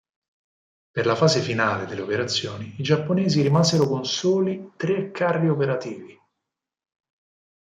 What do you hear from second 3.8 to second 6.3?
con soli tre carri operativi.